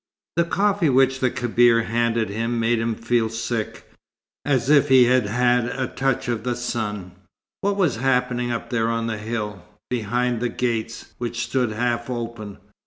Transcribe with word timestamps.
The 0.35 0.45
coffee 0.45 0.89
which 0.89 1.19
the 1.19 1.29
Kebir 1.29 1.83
handed 1.85 2.29
him 2.29 2.59
made 2.59 2.79
him 2.79 2.95
feel 2.95 3.29
sick, 3.29 3.87
as 4.43 4.67
if 4.67 4.89
he 4.89 5.05
had 5.05 5.27
had 5.27 5.65
a 5.65 5.85
touch 5.85 6.27
of 6.27 6.43
the 6.43 6.55
sun. 6.55 7.11
What 7.59 7.75
was 7.77 7.97
happening 7.97 8.49
up 8.49 8.71
there 8.71 8.89
on 8.89 9.05
the 9.05 9.19
hill, 9.19 9.63
behind 9.91 10.39
the 10.39 10.49
gates 10.49 11.13
which 11.19 11.43
stood 11.45 11.69
half 11.73 12.09
open? 12.09 12.57